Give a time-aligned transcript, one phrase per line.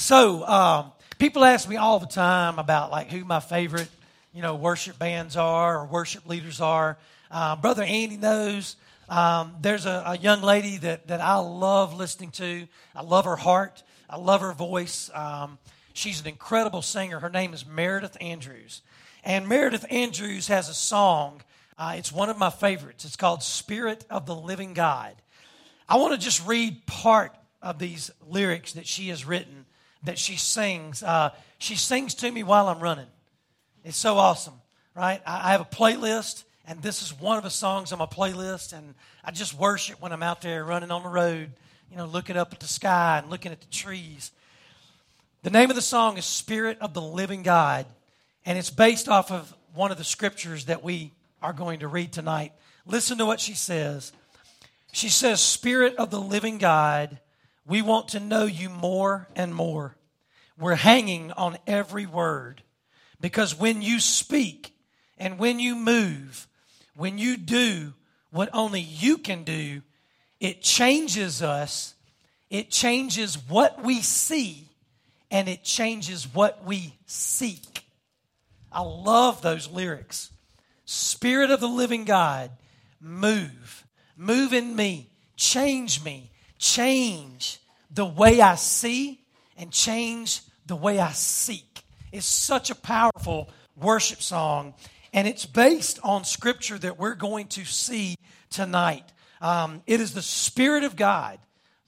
[0.00, 3.88] So, um, people ask me all the time about like who my favorite,
[4.32, 6.96] you know, worship bands are or worship leaders are.
[7.32, 8.76] Uh, Brother Andy knows.
[9.08, 12.68] Um, there's a, a, young lady that, that I love listening to.
[12.94, 13.82] I love her heart.
[14.08, 15.10] I love her voice.
[15.12, 15.58] Um,
[15.94, 17.18] she's an incredible singer.
[17.18, 18.82] Her name is Meredith Andrews.
[19.24, 21.42] And Meredith Andrews has a song.
[21.76, 23.04] Uh, it's one of my favorites.
[23.04, 25.16] It's called Spirit of the Living God.
[25.88, 29.64] I want to just read part of these lyrics that she has written
[30.08, 31.02] that she sings.
[31.02, 33.06] Uh, she sings to me while I'm running.
[33.84, 34.54] It's so awesome,
[34.94, 35.20] right?
[35.26, 38.72] I, I have a playlist, and this is one of the songs on my playlist,
[38.72, 41.52] and I just worship when I'm out there running on the road,
[41.90, 44.32] you know, looking up at the sky and looking at the trees.
[45.42, 47.84] The name of the song is Spirit of the Living God,
[48.46, 51.12] and it's based off of one of the scriptures that we
[51.42, 52.52] are going to read tonight.
[52.86, 54.12] Listen to what she says.
[54.90, 57.18] She says, Spirit of the living God,
[57.66, 59.97] we want to know you more and more.
[60.58, 62.62] We're hanging on every word
[63.20, 64.74] because when you speak
[65.16, 66.46] and when you move,
[66.96, 67.94] when you do
[68.30, 69.82] what only you can do,
[70.40, 71.94] it changes us,
[72.50, 74.68] it changes what we see,
[75.30, 77.84] and it changes what we seek.
[78.72, 80.30] I love those lyrics.
[80.84, 82.50] Spirit of the living God,
[83.00, 83.84] move.
[84.16, 85.10] Move in me.
[85.36, 87.60] Change me change
[87.90, 89.20] the way I see
[89.56, 91.82] and change the way I seek.
[92.12, 94.74] It's such a powerful worship song,
[95.12, 98.16] and it's based on scripture that we're going to see
[98.50, 99.04] tonight.
[99.40, 101.38] Um, it is the Spirit of God,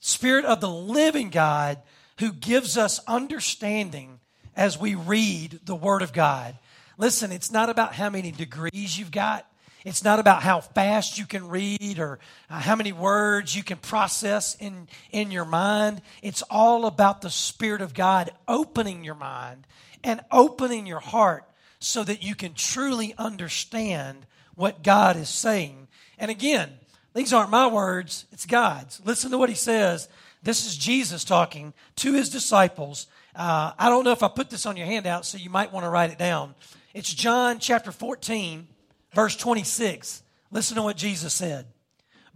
[0.01, 1.79] Spirit of the living God,
[2.19, 4.21] who gives us understanding
[4.57, 6.57] as we read the Word of God.
[6.99, 9.50] Listen, it's not about how many degrees you've got.
[9.85, 12.19] It's not about how fast you can read or
[12.51, 16.03] uh, how many words you can process in, in your mind.
[16.23, 19.67] It's all about the Spirit of God opening your mind
[20.05, 21.45] and opening your heart
[21.79, 25.89] so that you can truly understand what God is saying.
[26.19, 26.71] And again,
[27.15, 29.01] these aren't my words, it's God's.
[29.05, 30.09] Listen to what he says.
[30.43, 33.07] This is Jesus talking to his disciples.
[33.35, 35.85] Uh, I don't know if I put this on your handout, so you might want
[35.85, 36.55] to write it down.
[36.93, 38.69] It's John chapter 14
[39.13, 41.67] Verse 26, listen to what Jesus said.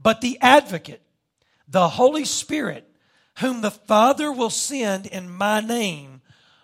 [0.03, 1.03] But the advocate,
[1.69, 2.89] the Holy Spirit,
[3.39, 6.21] whom the Father will send in my name,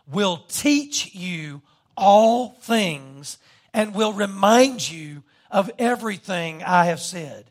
[0.07, 1.63] will teach you
[1.97, 3.39] all things
[3.73, 7.51] and will remind you of everything I have said.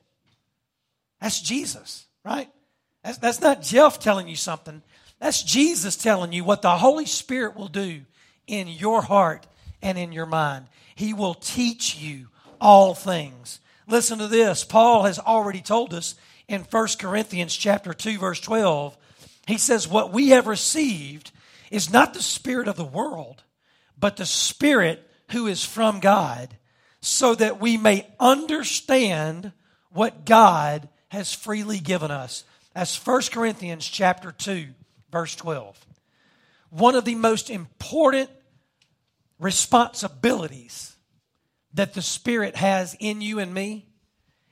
[1.21, 2.49] That's Jesus, right?
[3.03, 4.81] That's, that's not Jeff telling you something.
[5.19, 8.01] That's Jesus telling you what the Holy Spirit will do
[8.47, 9.45] in your heart
[9.81, 10.67] and in your mind.
[10.95, 12.27] He will teach you
[12.59, 13.59] all things.
[13.87, 14.63] Listen to this.
[14.63, 16.15] Paul has already told us
[16.47, 18.97] in 1 Corinthians chapter 2 verse 12.
[19.47, 21.31] He says what we have received
[21.71, 23.43] is not the spirit of the world,
[23.97, 26.55] but the spirit who is from God,
[27.01, 29.51] so that we may understand
[29.91, 32.43] what God has freely given us.
[32.73, 34.67] That's 1 Corinthians chapter 2
[35.11, 35.85] verse 12.
[36.69, 38.29] One of the most important
[39.39, 40.95] responsibilities
[41.73, 43.87] that the Spirit has in you and me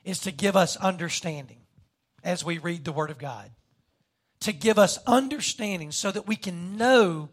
[0.04, 1.58] is to give us understanding
[2.22, 3.50] as we read the Word of God.
[4.40, 7.30] To give us understanding so that we can know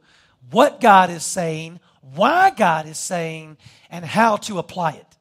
[0.51, 3.57] what God is saying, why God is saying,
[3.89, 5.17] and how to apply it.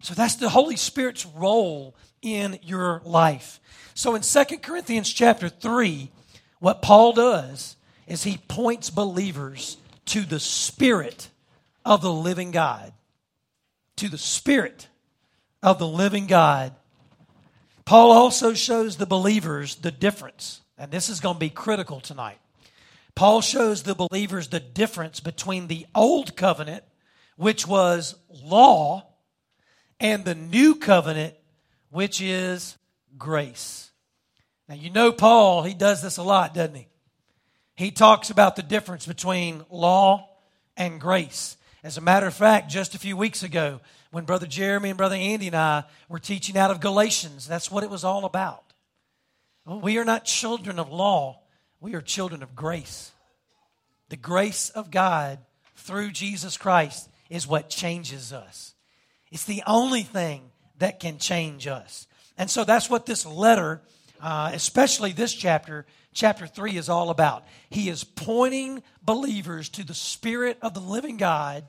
[0.00, 3.60] So that's the Holy Spirit's role in your life.
[3.94, 6.10] So in 2 Corinthians chapter 3,
[6.60, 7.76] what Paul does
[8.06, 9.76] is he points believers
[10.06, 11.28] to the Spirit
[11.84, 12.92] of the living God
[13.98, 14.88] to the Spirit
[15.62, 16.74] of the living God.
[17.84, 22.38] Paul also shows the believers the difference, and this is going to be critical tonight.
[23.14, 26.84] Paul shows the believers the difference between the old covenant,
[27.36, 28.14] which was
[28.44, 29.06] law,
[29.98, 31.34] and the new covenant,
[31.90, 32.76] which is
[33.16, 33.90] grace.
[34.68, 36.86] Now, you know, Paul, he does this a lot, doesn't he?
[37.74, 40.28] He talks about the difference between law
[40.76, 41.56] and grace.
[41.88, 43.80] As a matter of fact, just a few weeks ago,
[44.10, 47.82] when Brother Jeremy and Brother Andy and I were teaching out of Galatians, that's what
[47.82, 48.74] it was all about.
[49.64, 51.40] We are not children of law,
[51.80, 53.12] we are children of grace.
[54.10, 55.38] The grace of God
[55.76, 58.74] through Jesus Christ is what changes us.
[59.32, 60.50] It's the only thing
[60.80, 62.06] that can change us.
[62.36, 63.80] And so that's what this letter,
[64.20, 67.46] uh, especially this chapter, chapter 3, is all about.
[67.70, 71.64] He is pointing believers to the Spirit of the living God,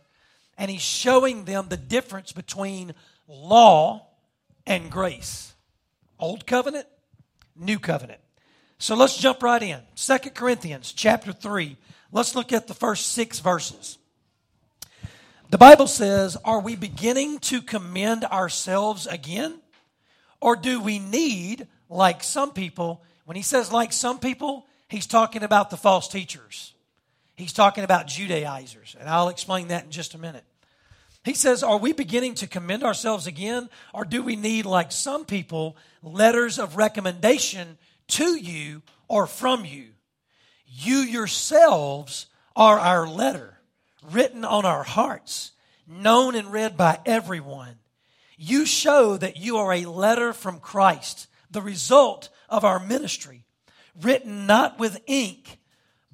[0.60, 2.94] and he's showing them the difference between
[3.28, 4.06] law
[4.68, 5.56] and grace.
[6.20, 6.86] Old covenant,
[7.56, 8.20] new covenant.
[8.78, 9.80] So let's jump right in.
[9.96, 11.78] 2 Corinthians chapter 3.
[12.12, 13.98] Let's look at the first six verses.
[15.50, 19.62] The Bible says, Are we beginning to commend ourselves again?
[20.42, 25.44] Or do we need, like some people, when he says like some people, he's talking
[25.44, 26.74] about the false teachers.
[27.36, 30.44] He's talking about Judaizers, and I'll explain that in just a minute.
[31.24, 35.26] He says, Are we beginning to commend ourselves again, or do we need, like some
[35.26, 37.78] people, letters of recommendation
[38.10, 39.88] to you or from you?
[40.66, 43.60] You yourselves are our letter,
[44.12, 45.52] written on our hearts,
[45.88, 47.76] known and read by everyone.
[48.38, 53.46] You show that you are a letter from Christ, the result of our ministry,
[54.00, 55.60] written not with ink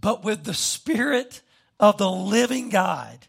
[0.05, 1.41] but with the Spirit
[1.79, 3.27] of the living God,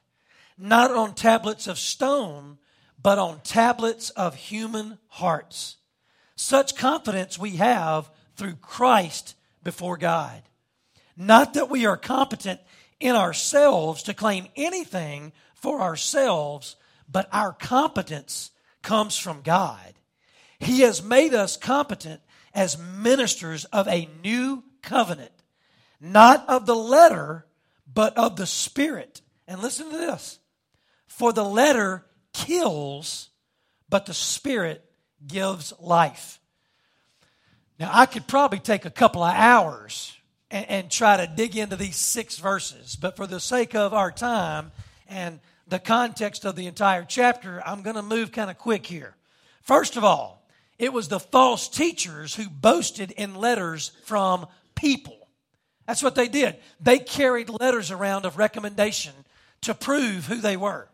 [0.59, 2.59] not on tablets of stone,
[3.01, 5.77] but on tablets of human hearts.
[6.35, 10.43] Such confidence we have through Christ before God.
[11.17, 12.61] Not that we are competent
[13.01, 16.77] in ourselves to claim anything for ourselves,
[17.11, 18.51] but our competence
[18.83, 19.95] comes from God.
[20.59, 22.21] He has made us competent
[22.55, 25.33] as ministers of a new covenant
[26.01, 27.47] not of the letter,
[27.93, 29.23] but of the Spirit.
[29.47, 30.39] And listen to this
[31.17, 32.05] for the letter
[32.35, 33.31] kills,
[33.89, 34.85] but the Spirit
[35.27, 36.39] gives life.
[37.81, 40.15] Now, I could probably take a couple of hours
[40.51, 44.13] and, and, try to dig into these six verses, but for the sake of our
[44.13, 44.73] time
[45.09, 49.17] and the context of the entire chapter, I'm going to move kind of quick here.
[49.63, 50.47] First of all,
[50.79, 55.29] it was the false teachers who boasted in letters from people.
[55.87, 56.57] That's what they did.
[56.79, 59.15] They carried letters around of recommendation
[59.63, 60.91] to prove who they were.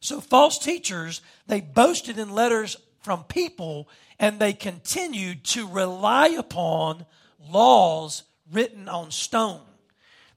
[0.00, 3.88] So, false teachers, they boasted in letters from people
[4.18, 7.06] and they continued to rely upon
[7.48, 9.60] laws written on stone.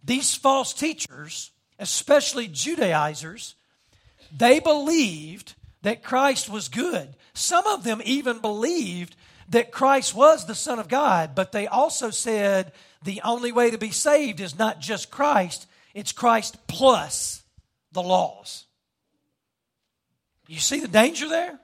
[0.03, 3.55] These false teachers, especially Judaizers,
[4.35, 7.15] they believed that Christ was good.
[7.33, 9.15] Some of them even believed
[9.49, 12.71] that Christ was the Son of God, but they also said
[13.03, 17.43] the only way to be saved is not just Christ, it's Christ plus
[17.91, 18.65] the laws.
[20.49, 21.59] You see the danger there?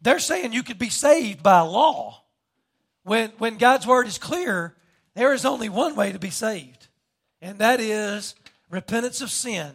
[0.00, 2.24] They're saying you could be saved by law.
[3.02, 4.74] When, when God's word is clear,
[5.14, 6.88] there is only one way to be saved,
[7.42, 8.34] and that is
[8.70, 9.72] repentance of sin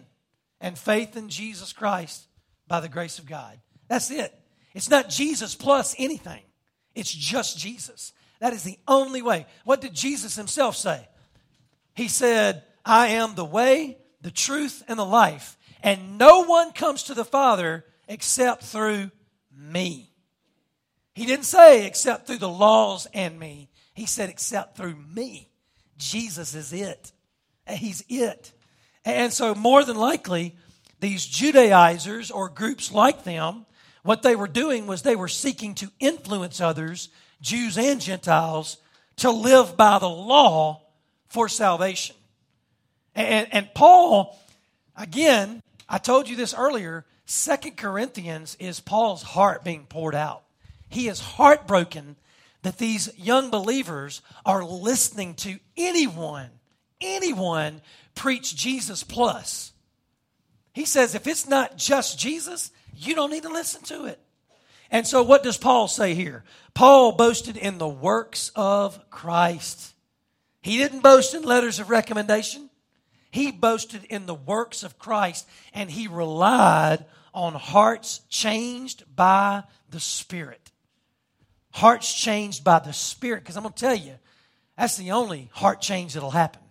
[0.60, 2.28] and faith in Jesus Christ
[2.68, 3.60] by the grace of God.
[3.88, 4.34] That's it.
[4.74, 6.42] It's not Jesus plus anything,
[6.96, 8.14] it's just Jesus.
[8.40, 9.46] That is the only way.
[9.64, 11.08] What did Jesus himself say?
[11.94, 17.04] He said, I am the way, the truth, and the life, and no one comes
[17.04, 19.12] to the Father except through
[19.56, 20.10] me.
[21.14, 23.70] He didn't say except through the laws and me.
[23.94, 25.48] He said except through me.
[25.98, 27.12] Jesus is it.
[27.68, 28.52] And he's it.
[29.06, 30.56] And so, more than likely,
[31.02, 33.68] these Judaizers or groups like them,
[34.02, 37.10] what they were doing was they were seeking to influence others
[37.42, 38.78] Jews and Gentiles,
[39.18, 40.82] to live by the law
[41.28, 42.16] for salvation.
[43.14, 44.36] And, and Paul,
[44.98, 50.44] again, I told you this earlier, Second Corinthians is Paul's heart being poured out.
[50.90, 52.16] He is heartbroken
[52.62, 56.50] that these young believers are listening to anyone,
[57.02, 57.82] anyone
[58.16, 59.72] preach Jesus plus.
[60.74, 64.20] He says if it's not just Jesus, you don't need to listen to it.
[64.92, 66.44] And so, what does Paul say here?
[66.74, 69.94] Paul boasted in the works of Christ.
[70.62, 72.65] He didn't boast in letters of recommendation.
[73.36, 80.00] He boasted in the works of Christ and he relied on hearts changed by the
[80.00, 80.72] Spirit.
[81.72, 83.44] Hearts changed by the Spirit.
[83.44, 84.14] Because I'm going to tell you,
[84.78, 86.62] that's the only heart change that'll happen.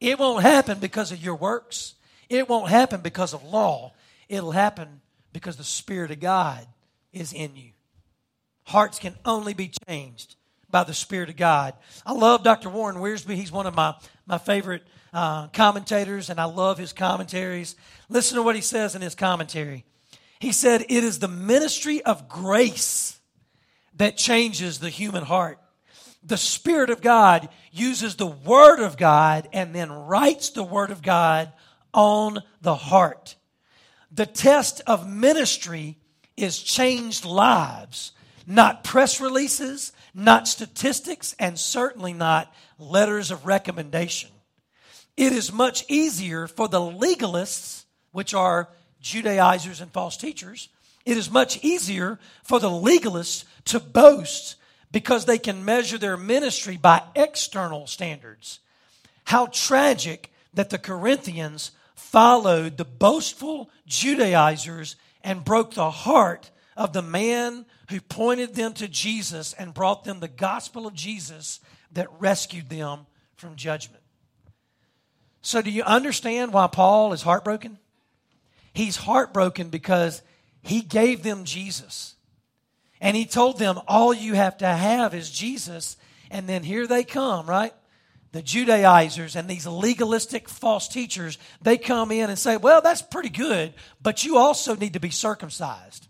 [0.00, 1.94] It won't happen because of your works,
[2.28, 3.92] it won't happen because of law.
[4.28, 5.00] It'll happen
[5.32, 6.66] because the Spirit of God
[7.12, 7.70] is in you.
[8.64, 10.34] Hearts can only be changed
[10.68, 11.74] by the Spirit of God.
[12.04, 12.70] I love Dr.
[12.70, 13.36] Warren Wiersbe.
[13.36, 13.94] He's one of my,
[14.26, 14.82] my favorite
[15.16, 17.74] uh, commentators, and I love his commentaries.
[18.10, 19.86] Listen to what he says in his commentary.
[20.40, 23.18] He said, It is the ministry of grace
[23.94, 25.58] that changes the human heart.
[26.22, 31.00] The Spirit of God uses the Word of God and then writes the Word of
[31.00, 31.50] God
[31.94, 33.36] on the heart.
[34.12, 35.96] The test of ministry
[36.36, 38.12] is changed lives,
[38.46, 44.28] not press releases, not statistics, and certainly not letters of recommendation.
[45.16, 48.68] It is much easier for the legalists, which are
[49.00, 50.68] Judaizers and false teachers,
[51.06, 54.56] it is much easier for the legalists to boast
[54.90, 58.58] because they can measure their ministry by external standards.
[59.24, 67.02] How tragic that the Corinthians followed the boastful Judaizers and broke the heart of the
[67.02, 71.60] man who pointed them to Jesus and brought them the gospel of Jesus
[71.92, 73.06] that rescued them
[73.36, 74.02] from judgment.
[75.46, 77.78] So, do you understand why Paul is heartbroken?
[78.74, 80.20] He's heartbroken because
[80.60, 82.16] he gave them Jesus.
[83.00, 85.98] And he told them, all you have to have is Jesus.
[86.32, 87.72] And then here they come, right?
[88.32, 93.28] The Judaizers and these legalistic false teachers, they come in and say, well, that's pretty
[93.28, 93.72] good,
[94.02, 96.08] but you also need to be circumcised.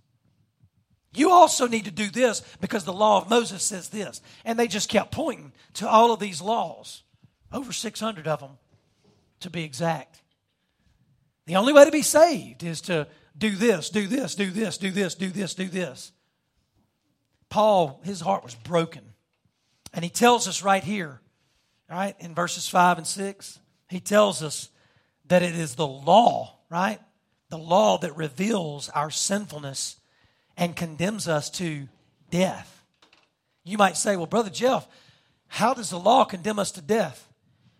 [1.13, 4.23] You also need to do this because the law of Moses says this.
[4.47, 7.03] And they just kept pointing to all of these laws,
[7.53, 8.57] over 600 of them
[9.41, 10.23] to be exact.
[11.47, 13.07] The only way to be saved is to
[13.39, 16.13] do this, do this, do this, do this, do this, do this.
[17.49, 19.03] Paul, his heart was broken.
[19.93, 21.21] And he tells us right here,
[21.89, 24.71] right, in verses 5 and 6, he tells us
[25.27, 26.99] that it is the law, right?
[27.51, 29.97] The law that reveals our sinfulness
[30.57, 31.89] and condemns us to
[32.31, 32.85] death.
[33.65, 34.89] You might say, well, Brother Jeff,
[35.49, 37.26] how does the law condemn us to death?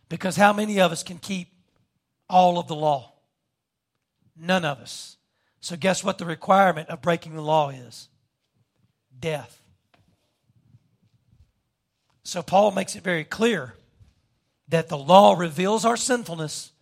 [0.09, 1.49] Because how many of us can keep
[2.29, 3.13] all of the law?
[4.37, 5.17] None of us.
[5.61, 8.09] So, guess what the requirement of breaking the law is?
[9.19, 9.61] Death.
[12.23, 13.75] So, Paul makes it very clear
[14.69, 16.73] that the law reveals our sinfulness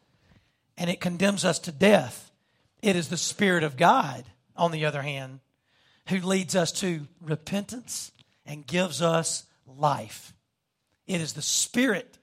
[0.77, 2.31] and it condemns us to death.
[2.83, 4.25] It is the Spirit of God,
[4.57, 5.41] on the other hand,
[6.09, 8.13] who leads us to repentance
[8.45, 10.35] and gives us life.
[11.07, 12.19] It is the Spirit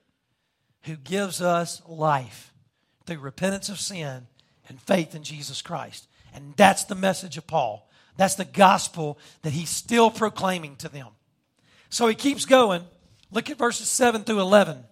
[0.84, 2.52] who gives us life
[3.06, 4.26] through repentance of sin
[4.68, 6.08] and faith in Jesus Christ.
[6.34, 7.88] And that's the message of Paul.
[8.16, 11.08] That's the gospel that he's still proclaiming to them.
[11.88, 12.84] So he keeps going.
[13.30, 14.84] Look at verses 7 through 11.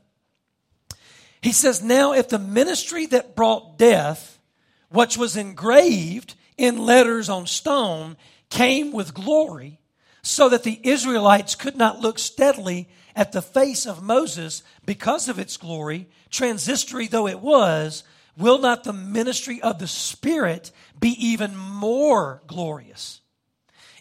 [1.43, 4.39] He says, Now if the ministry that brought death,
[4.91, 8.17] which was engraved in letters on stone,
[8.51, 9.81] came with glory,
[10.23, 15.39] so that the Israelites could not look steadily at the face of Moses because of
[15.39, 18.05] its glory, transitory though it was,
[18.37, 23.21] will not the ministry of the Spirit be even more glorious?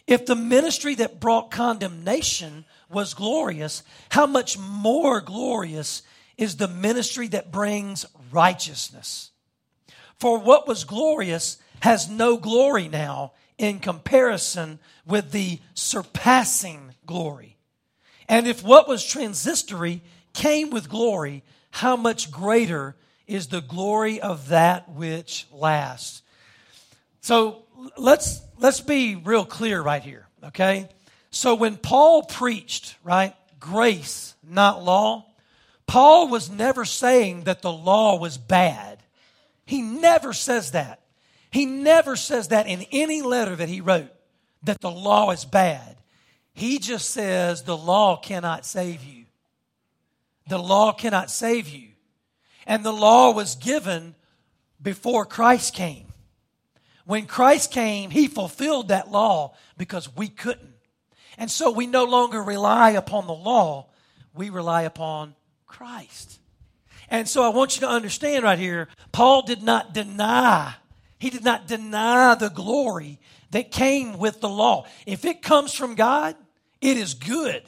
[0.06, 6.02] If the ministry that brought condemnation was glorious, how much more glorious
[6.36, 9.30] is the ministry that brings righteousness?
[10.16, 17.56] For what was glorious has no glory now in comparison with the surpassing glory.
[18.30, 20.02] And if what was transitory
[20.34, 22.94] came with glory, how much greater
[23.26, 26.22] is the glory of that which lasts?
[27.22, 27.64] So
[27.98, 30.88] let's let's be real clear right here, okay?
[31.32, 35.26] So when Paul preached, right, grace, not law,
[35.88, 39.02] Paul was never saying that the law was bad.
[39.66, 41.00] He never says that.
[41.50, 44.08] He never says that in any letter that he wrote,
[44.62, 45.96] that the law is bad.
[46.52, 49.24] He just says the law cannot save you.
[50.48, 51.88] The law cannot save you.
[52.66, 54.14] And the law was given
[54.82, 56.06] before Christ came.
[57.04, 60.74] When Christ came, he fulfilled that law because we couldn't.
[61.38, 63.86] And so we no longer rely upon the law,
[64.34, 65.34] we rely upon
[65.66, 66.38] Christ.
[67.08, 70.74] And so I want you to understand right here, Paul did not deny
[71.20, 74.86] he did not deny the glory that came with the law.
[75.06, 76.34] If it comes from God,
[76.80, 77.62] it is good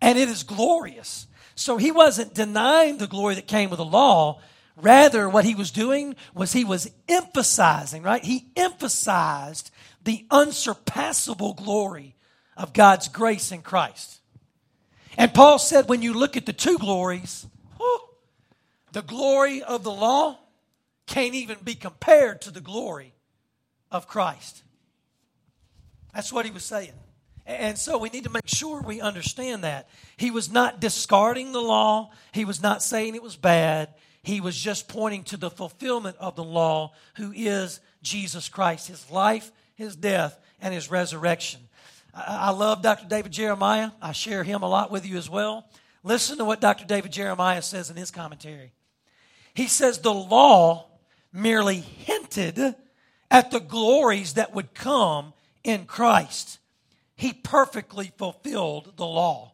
[0.00, 1.26] and it is glorious.
[1.54, 4.40] So he wasn't denying the glory that came with the law.
[4.76, 8.22] Rather, what he was doing was he was emphasizing, right?
[8.22, 9.70] He emphasized
[10.04, 12.14] the unsurpassable glory
[12.58, 14.20] of God's grace in Christ.
[15.16, 17.46] And Paul said, when you look at the two glories,
[18.92, 20.38] the glory of the law
[21.10, 23.12] can't even be compared to the glory
[23.90, 24.62] of Christ.
[26.14, 26.92] That's what he was saying.
[27.44, 29.88] And so we need to make sure we understand that.
[30.16, 33.92] He was not discarding the law, he was not saying it was bad.
[34.22, 39.10] He was just pointing to the fulfillment of the law, who is Jesus Christ, his
[39.10, 41.60] life, his death, and his resurrection.
[42.14, 43.08] I love Dr.
[43.08, 43.92] David Jeremiah.
[44.02, 45.66] I share him a lot with you as well.
[46.04, 46.84] Listen to what Dr.
[46.84, 48.72] David Jeremiah says in his commentary.
[49.54, 50.90] He says, The law
[51.32, 52.74] merely hinted
[53.30, 55.32] at the glories that would come
[55.62, 56.58] in Christ.
[57.14, 59.52] He perfectly fulfilled the law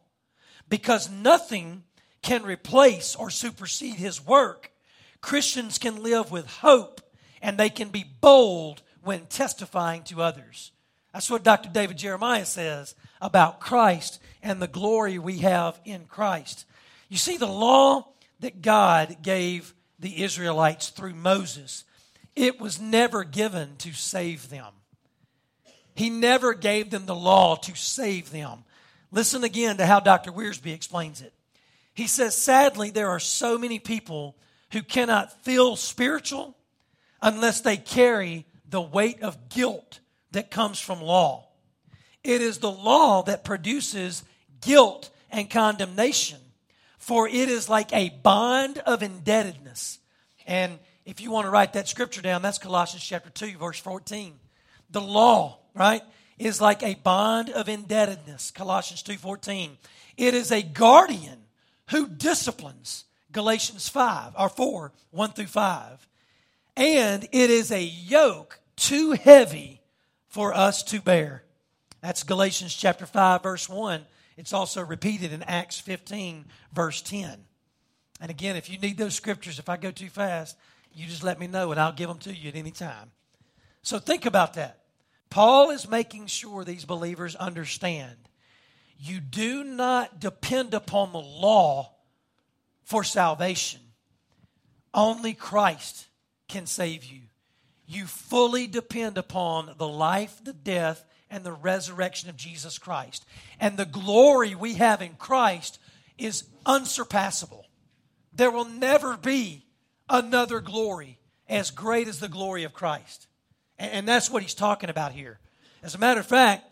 [0.69, 1.83] because nothing
[2.23, 4.73] can replace or supersede his work.
[5.21, 7.01] Christians can live with hope
[7.43, 10.73] and they can be bold when testifying to others.
[11.13, 11.69] That's what Dr.
[11.69, 16.67] David Jeremiah says about Christ and the glory we have in Christ.
[17.09, 18.09] You see, the law
[18.41, 21.85] that God gave the Israelites through Moses,
[22.35, 24.73] it was never given to save them.
[25.95, 28.65] He never gave them the law to save them.
[29.11, 30.31] Listen again to how Dr.
[30.31, 31.33] Wiersbe explains it.
[31.95, 34.37] He says, sadly, there are so many people
[34.73, 36.55] who cannot feel spiritual
[37.23, 40.01] unless they carry the weight of guilt
[40.33, 41.49] that comes from law.
[42.23, 44.23] It is the law that produces
[44.61, 46.41] guilt and condemnation,
[47.07, 50.01] for it is like a bond of indebtedness.
[50.45, 54.35] And if you want to write that scripture down, that's Colossians chapter 2, verse 14.
[54.91, 56.03] The law, right,
[56.37, 59.77] is like a bond of indebtedness, Colossians 2:14.
[60.17, 61.45] It is a guardian
[61.91, 66.09] who disciplines, Galatians 5 or 4, 1 through 5.
[66.77, 69.81] And it is a yoke too heavy
[70.27, 71.45] for us to bear.
[72.01, 74.05] That's Galatians chapter 5, verse 1.
[74.37, 77.45] It's also repeated in Acts 15, verse 10.
[78.21, 80.57] And again, if you need those scriptures, if I go too fast,
[80.93, 83.11] you just let me know and I'll give them to you at any time.
[83.83, 84.81] So think about that.
[85.31, 88.17] Paul is making sure these believers understand
[88.99, 91.93] you do not depend upon the law
[92.85, 93.81] for salvation.
[94.95, 96.07] Only Christ
[96.49, 97.21] can save you.
[97.87, 103.25] You fully depend upon the life, the death, and the resurrection of Jesus Christ.
[103.61, 105.79] And the glory we have in Christ
[106.19, 107.67] is unsurpassable.
[108.33, 109.65] There will never be
[110.09, 111.19] another glory
[111.49, 113.27] as great as the glory of Christ.
[113.79, 115.39] And that's what he's talking about here.
[115.83, 116.65] As a matter of fact,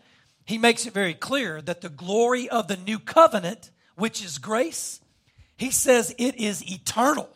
[0.45, 4.99] he makes it very clear that the glory of the new covenant, which is grace,
[5.57, 7.29] he says it is eternal.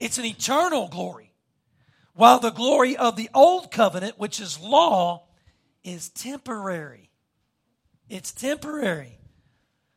[0.00, 1.32] It's an eternal glory.
[2.14, 5.25] While the glory of the old covenant, which is law,
[5.86, 7.10] is temporary.
[8.10, 9.18] It's temporary.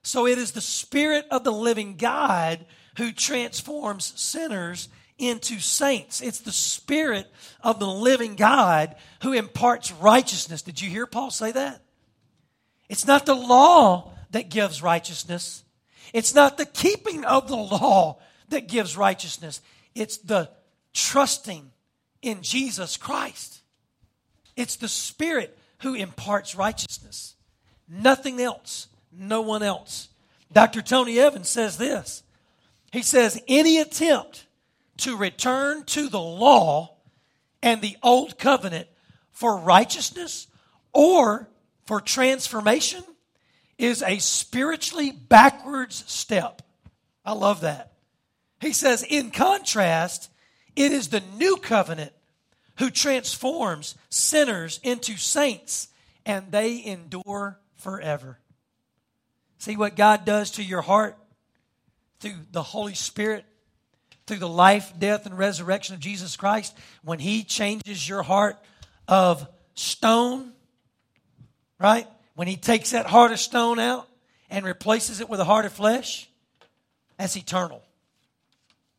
[0.04, 2.66] So it is the Spirit of the living God
[2.98, 6.22] who transforms sinners into saints.
[6.22, 7.28] It's the Spirit
[7.62, 10.62] of the living God who imparts righteousness.
[10.62, 11.82] Did you hear Paul say that?
[12.88, 15.64] It's not the law that gives righteousness.
[16.14, 19.62] It's not the keeping of the law that gives righteousness.
[19.94, 20.50] It's the
[20.94, 21.72] trusting
[22.22, 23.62] in Jesus Christ.
[24.56, 27.36] It's the Spirit who imparts righteousness.
[27.88, 28.88] Nothing else.
[29.12, 30.10] No one else.
[30.52, 30.82] Dr.
[30.82, 32.24] Tony Evans says this.
[32.92, 34.46] He says, any attempt
[34.98, 36.96] to return to the law
[37.62, 38.88] and the old covenant
[39.32, 40.48] for righteousness
[40.94, 41.50] or
[41.86, 43.04] for transformation
[43.78, 46.62] is a spiritually backwards step.
[47.24, 47.94] I love that.
[48.60, 50.30] He says, in contrast,
[50.76, 52.12] it is the new covenant
[52.80, 55.88] who transforms sinners into saints
[56.26, 58.40] and they endure forever.
[59.60, 61.18] See what God does to your heart
[62.20, 63.46] through the Holy Spirit,
[64.26, 68.58] through the life, death, and resurrection of Jesus Christ, when He changes your heart
[69.08, 70.54] of stone
[71.80, 72.08] right?
[72.36, 74.08] When he takes that heart of stone out
[74.50, 76.30] and replaces it with a heart of flesh,
[77.18, 77.82] that's eternal.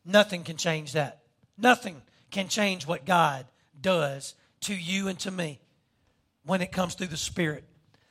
[0.03, 1.21] Nothing can change that.
[1.57, 3.45] Nothing can change what God
[3.81, 5.59] does to you and to me
[6.45, 7.63] when it comes through the Spirit.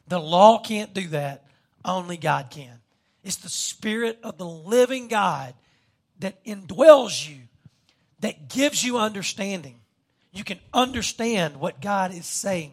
[0.09, 1.45] The law can't do that,
[1.85, 2.81] only God can.
[3.23, 5.55] It's the Spirit of the living God
[6.21, 7.37] that indwells you,
[8.21, 9.81] that gives you understanding.
[10.33, 12.73] You can understand what God is saying.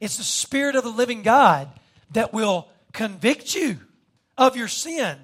[0.00, 1.68] It's the Spirit of the living God
[2.12, 3.78] that will convict you
[4.36, 5.18] of your sin,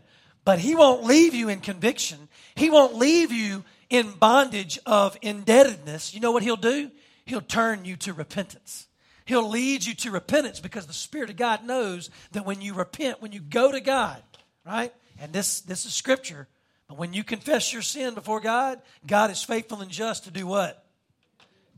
[0.44, 2.28] but He won't leave you in conviction.
[2.54, 6.14] He won't leave you in bondage of indebtedness.
[6.14, 6.90] You know what He'll do?
[7.25, 8.87] He'll turn you to repentance.
[9.25, 13.20] He'll lead you to repentance because the Spirit of God knows that when you repent,
[13.20, 14.22] when you go to God,
[14.64, 14.92] right?
[15.18, 16.46] And this, this is scripture.
[16.88, 20.46] But when you confess your sin before God, God is faithful and just to do
[20.46, 20.85] what?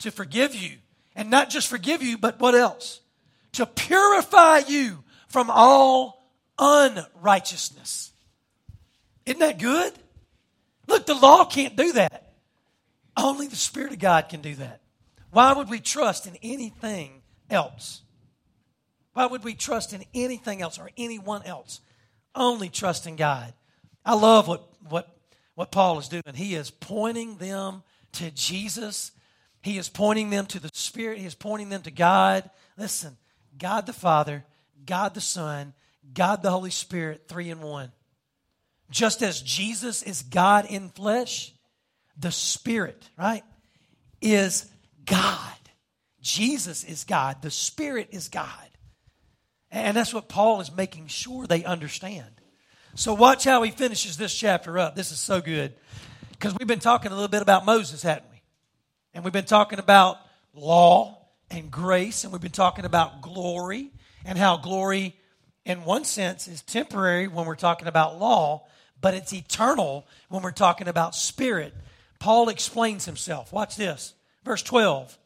[0.01, 0.77] To forgive you
[1.17, 3.01] and not just forgive you, but what else?
[3.53, 8.13] To purify you from all unrighteousness.
[9.25, 9.93] Isn't that good?
[10.89, 12.33] Look, the law can't do that.
[13.17, 14.81] Only the Spirit of God can do that.
[15.31, 18.03] Why would we trust in anything else?
[19.13, 21.81] Why would we trust in anything else or anyone else?
[22.35, 23.53] Only trust in God.
[24.05, 25.17] I love what, what,
[25.55, 26.23] what Paul is doing.
[26.35, 29.13] He is pointing them to Jesus
[29.63, 32.49] he is pointing them to the Spirit, He is pointing them to God.
[32.77, 33.17] Listen,
[33.59, 34.45] God the Father,
[34.87, 35.75] God the Son,
[36.15, 37.93] God the Holy Spirit, three in one.
[38.91, 41.53] Just as Jesus is God in flesh,
[42.17, 43.45] the Spirit, right,
[44.21, 44.71] is
[45.05, 45.55] God.
[46.21, 47.43] Jesus is God.
[47.43, 48.49] The Spirit is God.
[49.71, 52.41] And that's what Paul is making sure they understand.
[52.95, 54.97] So watch how he finishes this chapter up.
[54.97, 55.75] This is so good.
[56.33, 58.43] Because we've been talking a little bit about Moses, haven't we?
[59.13, 60.19] And we've been talking about
[60.55, 63.93] law and grace, and we've been talking about glory
[64.25, 65.17] and how glory,
[65.65, 68.67] in one sense, is temporary when we're talking about law,
[69.01, 71.75] but it's eternal when we're talking about spirit.
[72.19, 73.53] Paul explains himself.
[73.53, 74.15] Watch this.
[74.45, 75.19] Verse 12.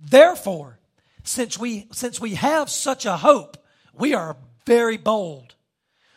[0.00, 0.78] Therefore,
[1.24, 3.56] since we, since we have such a hope,
[3.92, 5.54] we are very bold.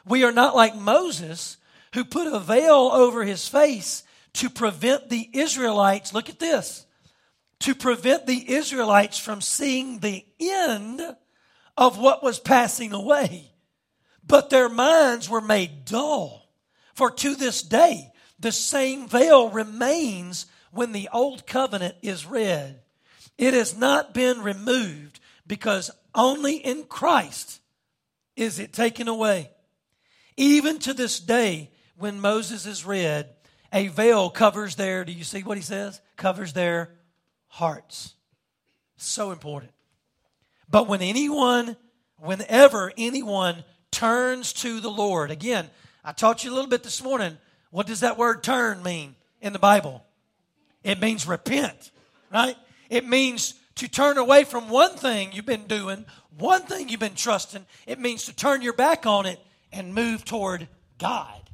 [0.05, 1.57] We are not like Moses,
[1.93, 6.85] who put a veil over his face to prevent the Israelites, look at this,
[7.59, 11.01] to prevent the Israelites from seeing the end
[11.77, 13.51] of what was passing away.
[14.25, 16.42] But their minds were made dull.
[16.93, 22.79] For to this day, the same veil remains when the old covenant is read.
[23.37, 27.59] It has not been removed because only in Christ
[28.35, 29.51] is it taken away.
[30.37, 33.29] Even to this day, when Moses is read,
[33.71, 36.01] a veil covers their, do you see what he says?
[36.15, 36.91] Covers their
[37.47, 38.15] hearts.
[38.97, 39.71] So important.
[40.69, 41.75] But when anyone,
[42.17, 45.69] whenever anyone turns to the Lord, again,
[46.03, 47.37] I taught you a little bit this morning.
[47.71, 50.03] What does that word turn mean in the Bible?
[50.83, 51.91] It means repent,
[52.31, 52.57] right?
[52.89, 56.05] It means to turn away from one thing you've been doing,
[56.37, 57.65] one thing you've been trusting.
[57.87, 59.39] It means to turn your back on it
[59.71, 61.49] and move toward God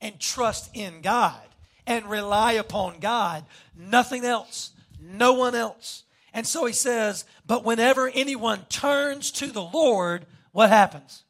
[0.00, 1.40] and trust in God
[1.86, 3.44] and rely upon God.
[3.76, 4.72] Nothing else.
[5.00, 6.04] No one else.
[6.32, 11.24] And so he says, but whenever anyone turns to the Lord, what happens?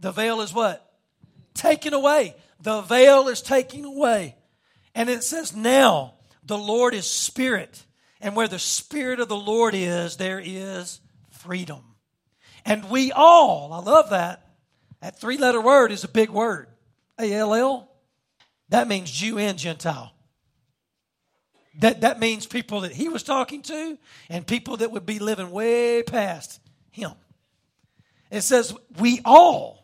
[0.00, 0.87] The veil is what?
[1.58, 2.36] Taken away.
[2.60, 4.36] The veil is taken away.
[4.94, 7.84] And it says, now the Lord is spirit.
[8.20, 11.00] And where the spirit of the Lord is, there is
[11.32, 11.82] freedom.
[12.64, 14.46] And we all, I love that.
[15.00, 16.68] That three letter word is a big word.
[17.18, 17.90] A L L.
[18.68, 20.12] That means Jew and Gentile.
[21.80, 25.50] That, that means people that he was talking to and people that would be living
[25.50, 26.60] way past
[26.92, 27.12] him.
[28.30, 29.77] It says, We all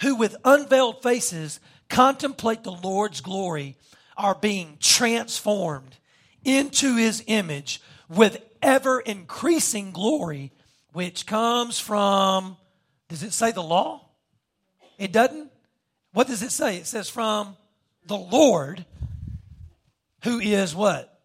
[0.00, 3.76] who with unveiled faces contemplate the Lord's glory
[4.16, 5.96] are being transformed
[6.44, 10.52] into his image with ever increasing glory,
[10.92, 12.56] which comes from,
[13.08, 14.06] does it say the law?
[14.98, 15.50] It doesn't?
[16.12, 16.76] What does it say?
[16.76, 17.56] It says from
[18.06, 18.84] the Lord,
[20.24, 21.20] who is what?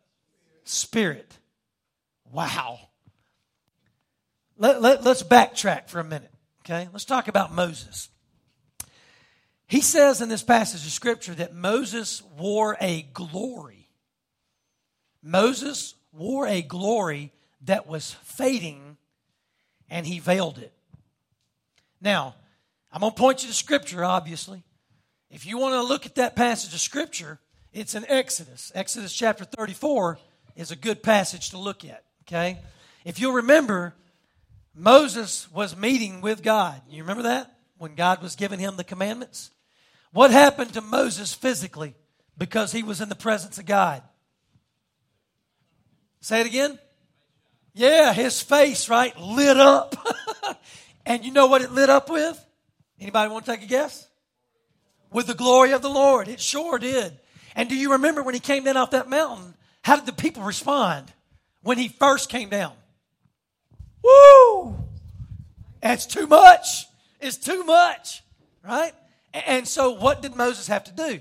[0.63, 1.37] Spirit.
[2.31, 2.79] Wow.
[4.57, 6.87] Let, let, let's backtrack for a minute, okay?
[6.93, 8.09] Let's talk about Moses.
[9.67, 13.89] He says in this passage of Scripture that Moses wore a glory.
[15.23, 18.97] Moses wore a glory that was fading
[19.89, 20.73] and he veiled it.
[21.99, 22.35] Now,
[22.91, 24.63] I'm going to point you to Scripture, obviously.
[25.31, 27.39] If you want to look at that passage of Scripture,
[27.73, 28.71] it's in Exodus.
[28.75, 30.19] Exodus chapter 34
[30.55, 32.59] is a good passage to look at, okay?
[33.03, 33.93] If you'll remember,
[34.73, 36.81] Moses was meeting with God.
[36.89, 37.51] You remember that?
[37.77, 39.51] When God was giving him the commandments?
[40.15, 41.93] What happened to Moses physically
[42.37, 44.01] because he was in the presence of God?
[46.21, 46.79] Say it again.
[47.73, 49.93] Yeah, his face, right, lit up.
[51.05, 52.41] and you know what it lit up with?
[52.97, 54.07] Anybody want to take a guess?
[55.11, 56.29] With the glory of the Lord.
[56.29, 57.19] It sure did.
[57.53, 59.53] And do you remember when he came down off that mountain?
[59.81, 61.11] How did the people respond
[61.61, 62.71] when he first came down?
[64.01, 64.77] Woo!
[65.81, 66.85] That's too much.
[67.19, 68.23] It's too much,
[68.63, 68.93] right?
[69.35, 71.19] And so, what did Moses have to do?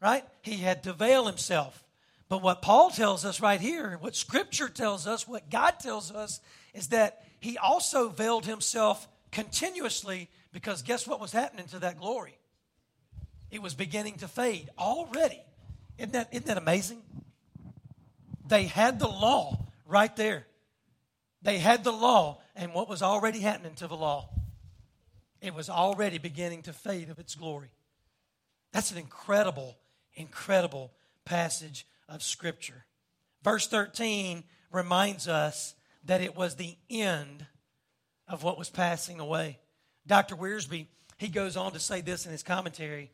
[0.00, 0.24] Right?
[0.42, 1.82] He had to veil himself.
[2.28, 6.40] But what Paul tells us right here, what Scripture tells us, what God tells us,
[6.72, 12.38] is that he also veiled himself continuously because guess what was happening to that glory?
[13.50, 15.40] It was beginning to fade already.
[15.98, 17.02] Isn't that, isn't that amazing?
[18.46, 20.46] They had the law right there.
[21.42, 24.28] They had the law, and what was already happening to the law?
[25.40, 27.70] It was already beginning to fade of its glory.
[28.72, 29.76] That's an incredible,
[30.14, 30.92] incredible
[31.24, 32.84] passage of Scripture.
[33.42, 37.46] Verse 13 reminds us that it was the end
[38.28, 39.58] of what was passing away.
[40.06, 40.36] Dr.
[40.36, 43.10] Wiersbe, he goes on to say this in his commentary.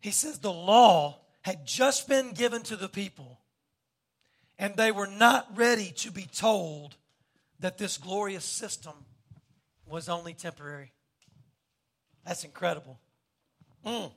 [0.00, 3.40] He says, The law had just been given to the people,
[4.58, 6.96] and they were not ready to be told
[7.60, 8.94] that this glorious system
[9.86, 10.92] was only temporary.
[12.24, 12.98] That's incredible.
[13.84, 14.12] Mm.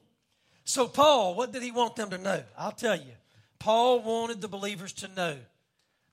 [0.63, 2.43] So, Paul, what did he want them to know?
[2.57, 3.13] I'll tell you.
[3.59, 5.37] Paul wanted the believers to know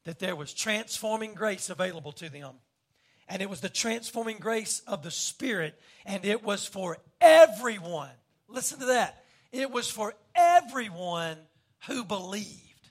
[0.04, 2.54] that there was transforming grace available to them
[3.32, 8.10] and it was the transforming grace of the Spirit, and it was for everyone.
[8.46, 9.24] Listen to that.
[9.52, 11.38] It was for everyone
[11.86, 12.90] who believed.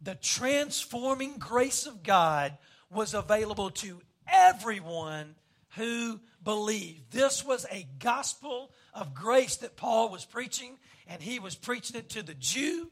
[0.00, 2.58] The transforming grace of God
[2.90, 5.36] was available to everyone
[5.76, 7.12] who believed.
[7.12, 12.10] This was a gospel of grace that Paul was preaching, and he was preaching it
[12.10, 12.90] to the Jew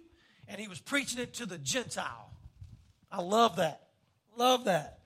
[0.50, 2.32] and he was preaching it to the Gentile.
[3.10, 3.82] I love that.
[4.36, 4.98] Love that.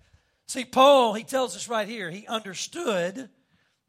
[0.46, 3.28] See, Paul, he tells us right here, he understood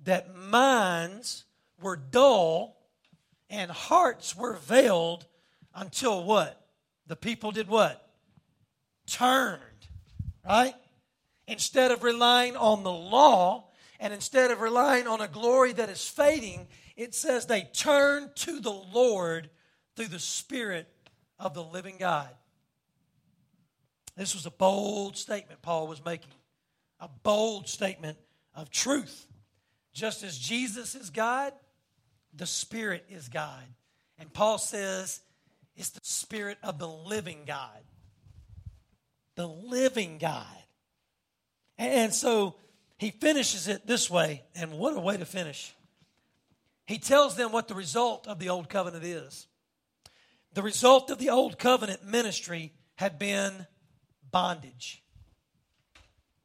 [0.04, 1.46] that minds
[1.82, 2.78] were dull
[3.50, 5.26] and hearts were veiled
[5.74, 6.62] until what?
[7.08, 8.06] The people did what?
[9.08, 9.62] Turned,
[10.46, 10.76] right?
[11.48, 13.70] Instead of relying on the law
[14.06, 18.60] and instead of relying on a glory that is fading, it says they turn to
[18.60, 19.50] the Lord
[19.96, 20.88] through the Spirit
[21.40, 22.30] of the living God.
[24.16, 26.30] This was a bold statement Paul was making,
[27.00, 28.20] a bold statement
[28.54, 29.26] of truth.
[29.92, 31.54] Just as Jesus is God,
[32.32, 33.64] the Spirit is God.
[34.20, 35.20] And Paul says
[35.76, 37.82] it's the Spirit of the living God.
[39.36, 40.46] The living God.
[41.80, 42.58] And so
[42.98, 45.74] he finishes it this way, and what a way to finish.
[46.86, 49.48] He tells them what the result of the old covenant is.
[50.54, 53.68] The result of the old covenant ministry had been
[54.32, 55.04] bondage.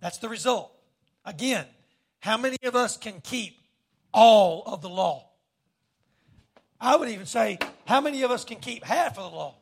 [0.00, 0.72] That's the result.
[1.24, 1.66] Again,
[2.20, 3.56] how many of us can keep
[4.12, 5.28] all of the law?
[6.80, 9.56] I would even say, how many of us can keep half of the law?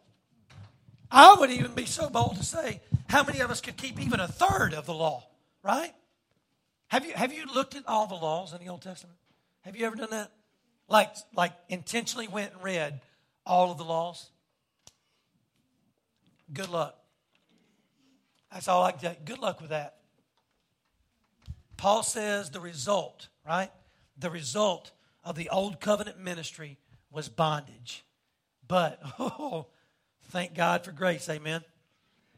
[1.11, 4.20] I would even be so bold to say, how many of us could keep even
[4.20, 5.27] a third of the law,
[5.62, 5.92] right?
[6.88, 9.18] Have you, have you looked at all the laws in the Old Testament?
[9.62, 10.33] Have you ever done that?
[10.88, 13.01] Like, like intentionally went and read
[13.44, 14.31] all of the laws?
[16.53, 16.96] Good luck.
[18.51, 19.16] That's all I can.
[19.24, 19.96] Good luck with that.
[21.77, 23.70] Paul says the result, right?
[24.16, 26.79] The result of the old covenant ministry
[27.11, 28.05] was bondage.
[28.66, 29.66] But, oh,
[30.31, 31.62] thank God for grace, amen.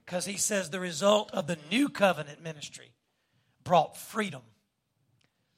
[0.05, 2.91] Because he says the result of the new covenant ministry
[3.64, 4.42] brought freedom.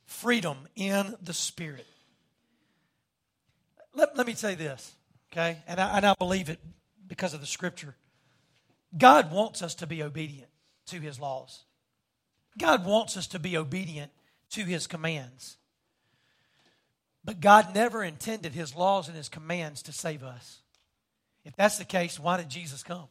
[0.06, 1.86] Freedom in the Spirit.
[3.94, 4.92] Let, let me say this,
[5.32, 5.58] okay?
[5.66, 6.60] And I, and I believe it
[7.06, 7.94] because of the scripture.
[8.96, 10.48] God wants us to be obedient
[10.86, 11.64] to his laws.
[12.58, 14.12] God wants us to be obedient
[14.50, 15.56] to his commands.
[17.24, 20.60] But God never intended his laws and his commands to save us.
[21.44, 23.08] If that's the case, why did Jesus come?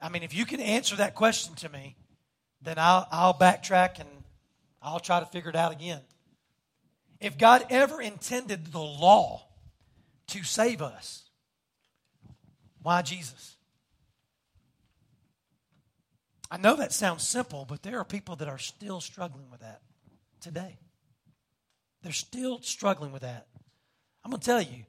[0.00, 1.96] I mean, if you can answer that question to me,
[2.62, 4.08] then I'll, I'll backtrack and
[4.82, 6.00] I'll try to figure it out again.
[7.20, 9.42] If God ever intended the law
[10.28, 11.24] to save us,
[12.82, 13.56] why Jesus?
[16.50, 19.82] I know that sounds simple, but there are people that are still struggling with that
[20.40, 20.78] today.
[22.02, 23.48] They're still struggling with that.
[24.24, 24.84] I'm going to tell you,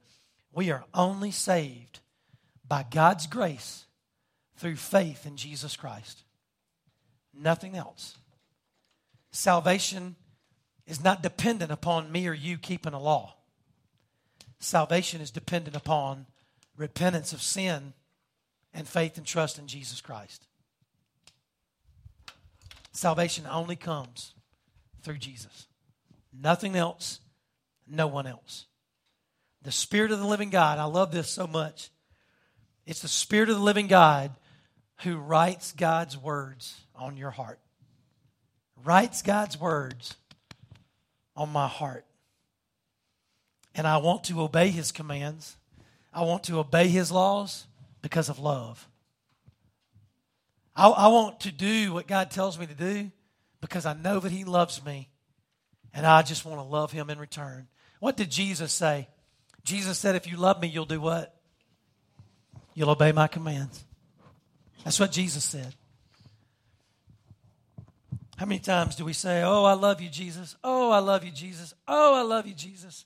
[0.53, 1.99] we are only saved
[2.67, 3.85] by God's grace
[4.59, 6.23] through faith in Jesus Christ.
[7.33, 8.17] Nothing else.
[9.31, 10.17] Salvation
[10.85, 13.35] is not dependent upon me or you keeping a law.
[14.59, 16.25] Salvation is dependent upon
[16.75, 17.93] repentance of sin
[18.73, 20.45] and faith and trust in Jesus Christ.
[22.91, 24.33] Salvation only comes
[25.01, 25.67] through Jesus.
[26.37, 27.21] Nothing else,
[27.87, 28.65] no one else.
[29.61, 31.91] The Spirit of the living God, I love this so much.
[32.85, 34.31] It's the Spirit of the living God
[35.03, 37.59] who writes God's words on your heart.
[38.83, 40.15] Writes God's words
[41.35, 42.05] on my heart.
[43.75, 45.57] And I want to obey His commands.
[46.13, 47.65] I want to obey His laws
[48.01, 48.87] because of love.
[50.75, 53.11] I, I want to do what God tells me to do
[53.61, 55.09] because I know that He loves me
[55.93, 57.67] and I just want to love Him in return.
[57.99, 59.07] What did Jesus say?
[59.63, 61.35] Jesus said, If you love me, you'll do what?
[62.73, 63.83] You'll obey my commands.
[64.83, 65.75] That's what Jesus said.
[68.37, 70.55] How many times do we say, Oh, I love you, Jesus?
[70.63, 71.73] Oh, I love you, Jesus.
[71.87, 73.05] Oh, I love you, Jesus.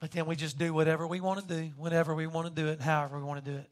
[0.00, 2.68] But then we just do whatever we want to do, whenever we want to do
[2.68, 3.68] it, however we want to do it.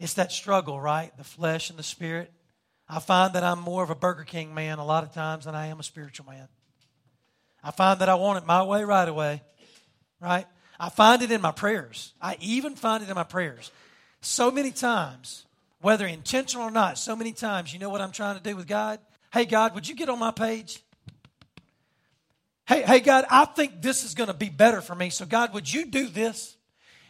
[0.00, 1.16] It's that struggle, right?
[1.16, 2.32] The flesh and the spirit.
[2.88, 5.54] I find that I'm more of a Burger King man a lot of times than
[5.54, 6.48] I am a spiritual man.
[7.62, 9.42] I find that I want it my way right away,
[10.20, 10.46] right?
[10.80, 12.14] I find it in my prayers.
[12.20, 13.70] I even find it in my prayers.
[14.20, 15.46] So many times,
[15.80, 18.66] whether intentional or not, so many times, you know what I'm trying to do with
[18.66, 18.98] God?
[19.32, 20.82] Hey, God, would you get on my page?
[22.66, 25.10] Hey, hey, God, I think this is going to be better for me.
[25.10, 26.56] So, God, would you do this?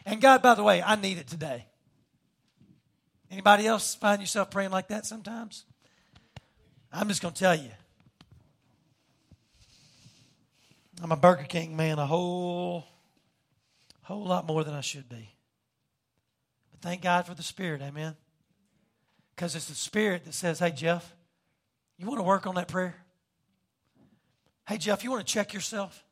[0.05, 1.65] And God, by the way, I need it today.
[3.31, 5.65] Anybody else find yourself praying like that sometimes?
[6.91, 7.69] I'm just going to tell you.
[11.01, 12.85] I'm a Burger King man a whole
[14.01, 15.29] whole lot more than I should be.
[16.79, 18.15] But thank God for the Spirit, amen.
[19.35, 21.15] Because it's the Spirit that says, hey, Jeff,
[21.97, 22.95] you want to work on that prayer?
[24.67, 26.03] Hey, Jeff, you want to check yourself?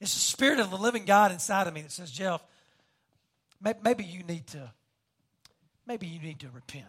[0.00, 2.42] It's the Spirit of the living God inside of me that says, Jeff,
[3.82, 4.70] maybe you need to,
[5.86, 6.86] maybe you need to repent.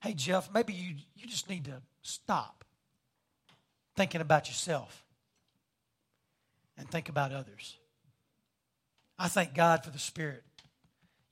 [0.00, 2.64] Hey, Jeff, maybe you, you just need to stop
[3.96, 5.04] thinking about yourself
[6.76, 7.78] and think about others.
[9.18, 10.42] I thank God for the Spirit.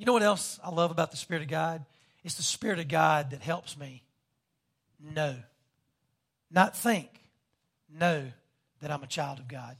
[0.00, 1.84] You know what else I love about the Spirit of God?
[2.24, 4.02] It's the Spirit of God that helps me
[4.98, 5.36] know,
[6.50, 7.10] not think,
[7.94, 8.24] know
[8.80, 9.76] that I'm a child of God.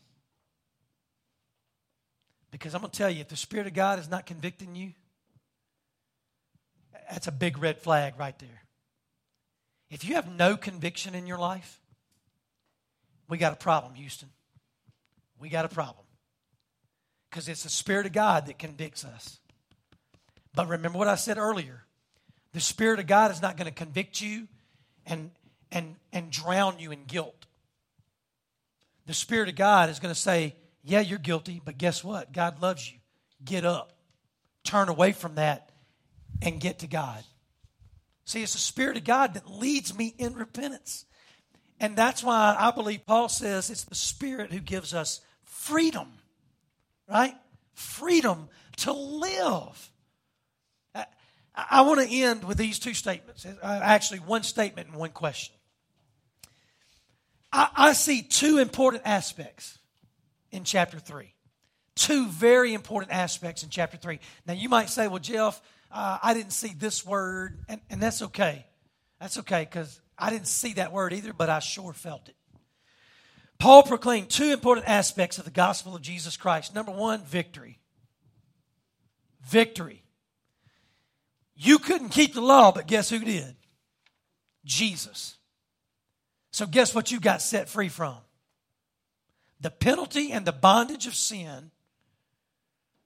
[2.50, 4.92] Because I'm going to tell you, if the Spirit of God is not convicting you,
[7.10, 8.62] that's a big red flag right there.
[9.88, 11.80] If you have no conviction in your life,
[13.26, 14.28] we got a problem, Houston.
[15.38, 16.04] We got a problem
[17.30, 19.39] because it's the Spirit of God that convicts us.
[20.54, 21.84] But remember what I said earlier
[22.52, 24.48] the Spirit of God is not going to convict you
[25.06, 25.30] and,
[25.70, 27.46] and, and drown you in guilt.
[29.06, 32.32] The Spirit of God is going to say, Yeah, you're guilty, but guess what?
[32.32, 32.98] God loves you.
[33.44, 33.92] Get up,
[34.64, 35.70] turn away from that,
[36.42, 37.22] and get to God.
[38.24, 41.04] See, it's the Spirit of God that leads me in repentance.
[41.78, 46.08] And that's why I believe Paul says it's the Spirit who gives us freedom
[47.10, 47.34] right?
[47.74, 49.89] Freedom to live.
[51.54, 53.44] I, want to end with these two statements.
[53.44, 55.54] Uh, actually, one statement and one question.
[57.52, 59.78] I, I see two important aspects
[60.52, 61.32] in chapter 3.
[61.96, 64.20] Two very important aspects in chapter 3.
[64.46, 65.60] Now, you might say, well, Jeff,
[65.90, 68.64] uh, I didn't see this word, and, and that's okay.
[69.20, 72.36] That's okay because I didn't see that word either, but I sure felt it.
[73.58, 76.74] Paul proclaimed two important aspects of the gospel of Jesus Christ.
[76.74, 77.78] Number one, victory.
[79.46, 79.99] Victory.
[81.62, 83.54] You couldn't keep the law, but guess who did?
[84.64, 85.36] Jesus.
[86.52, 88.16] So, guess what you got set free from?
[89.60, 91.70] The penalty and the bondage of sin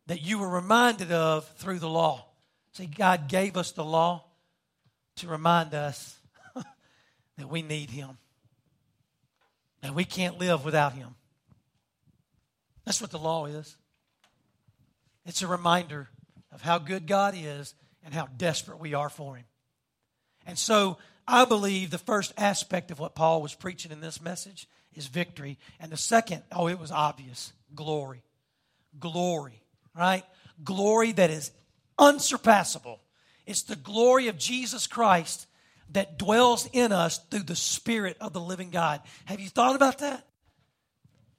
[0.06, 2.26] that you were reminded of through the law.
[2.74, 4.24] See, God gave us the law
[5.16, 6.16] to remind us
[7.36, 8.18] that we need Him.
[9.82, 11.16] And we can't live without him.
[12.84, 13.76] That's what the law is.
[15.26, 16.08] It's a reminder
[16.52, 19.44] of how good God is and how desperate we are for him.
[20.46, 24.68] And so I believe the first aspect of what Paul was preaching in this message
[24.94, 25.58] is victory.
[25.80, 28.22] And the second, oh, it was obvious glory.
[28.98, 29.62] Glory,
[29.96, 30.24] right?
[30.62, 31.50] Glory that is
[31.98, 33.00] unsurpassable.
[33.46, 35.46] It's the glory of Jesus Christ
[35.90, 39.00] that dwells in us through the Spirit of the living God.
[39.26, 40.26] Have you thought about that?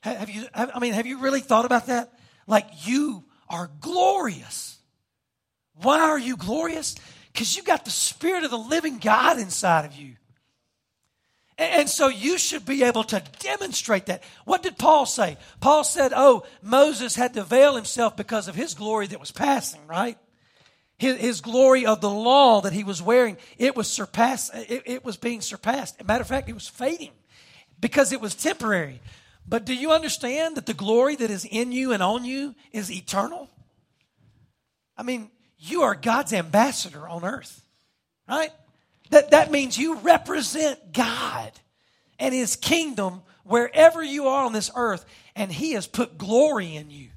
[0.02, 2.14] Have you, I mean, have you really thought about that?
[2.46, 4.78] Like you are glorious.
[5.82, 6.96] Why are you glorious?
[7.32, 10.16] Because you got the Spirit of the living God inside of you.
[11.58, 14.24] And so you should be able to demonstrate that.
[14.44, 15.38] What did Paul say?
[15.62, 19.80] Paul said, Oh, Moses had to veil himself because of his glory that was passing,
[19.88, 20.18] right?
[20.98, 25.06] His, his, glory of the law that he was wearing, it was surpassed, it, it
[25.06, 26.04] was being surpassed.
[26.06, 27.12] matter of fact, it was fading
[27.80, 29.02] because it was temporary.
[29.48, 32.92] But do you understand that the glory that is in you and on you is
[32.92, 33.50] eternal?
[34.98, 37.64] I mean, you are God's ambassador on earth,
[38.28, 38.52] right?
[39.10, 41.52] That, that means you represent God
[42.20, 46.90] and His kingdom wherever you are on this earth, and He has put glory in
[46.90, 47.10] you.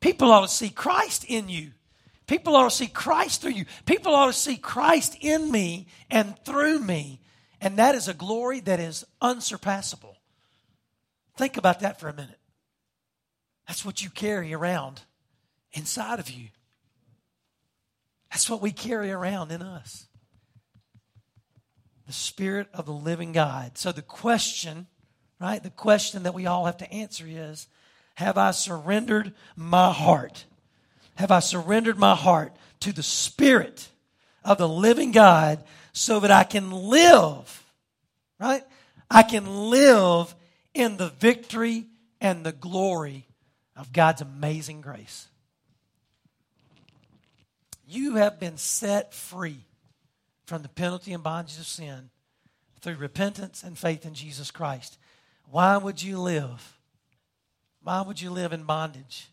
[0.00, 1.70] People ought to see Christ in you.
[2.26, 3.64] People ought to see Christ through you.
[3.86, 7.20] People ought to see Christ in me and through me.
[7.60, 10.16] And that is a glory that is unsurpassable.
[11.36, 12.38] Think about that for a minute.
[13.68, 15.02] That's what you carry around
[15.72, 16.48] inside of you.
[18.32, 20.06] That's what we carry around in us.
[22.06, 23.78] The Spirit of the living God.
[23.78, 24.88] So the question,
[25.40, 27.68] right, the question that we all have to answer is
[28.16, 30.46] Have I surrendered my heart?
[31.16, 33.88] have I surrendered my heart to the Spirit
[34.44, 35.62] of the living God
[35.92, 37.64] so that I can live,
[38.40, 38.62] right?
[39.10, 40.34] I can live
[40.74, 41.86] in the victory
[42.20, 43.26] and the glory
[43.76, 45.28] of God's amazing grace.
[47.92, 49.64] You have been set free
[50.46, 52.10] from the penalty and bondage of sin
[52.80, 54.98] through repentance and faith in Jesus Christ.
[55.50, 56.78] Why would you live?
[57.82, 59.28] Why would you live in bondage?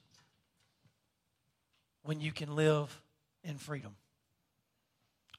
[2.10, 3.01] when you can live
[3.43, 3.95] in freedom?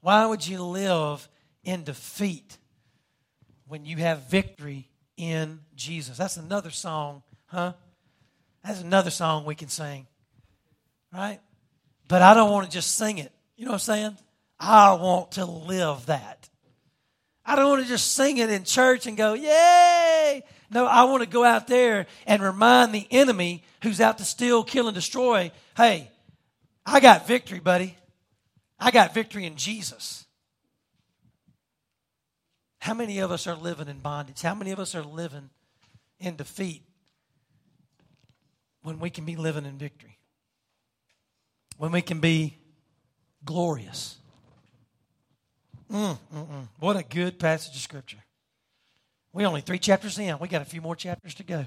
[0.00, 1.28] Why would you live
[1.64, 2.58] in defeat
[3.66, 6.16] when you have victory in Jesus?
[6.16, 7.72] That's another song, huh?
[8.64, 10.06] That's another song we can sing,
[11.12, 11.40] right?
[12.10, 13.30] But I don't want to just sing it.
[13.56, 14.16] You know what I'm saying?
[14.58, 16.48] I want to live that.
[17.46, 20.42] I don't want to just sing it in church and go, yay.
[20.72, 24.64] No, I want to go out there and remind the enemy who's out to steal,
[24.64, 26.10] kill, and destroy hey,
[26.84, 27.96] I got victory, buddy.
[28.76, 30.26] I got victory in Jesus.
[32.80, 34.42] How many of us are living in bondage?
[34.42, 35.48] How many of us are living
[36.18, 36.82] in defeat
[38.82, 40.19] when we can be living in victory?
[41.80, 42.58] When we can be
[43.42, 44.18] glorious?
[45.90, 46.68] Mm, mm, mm.
[46.78, 48.18] What a good passage of Scripture.
[49.32, 50.38] We only three chapters in.
[50.38, 51.64] We got a few more chapters to go.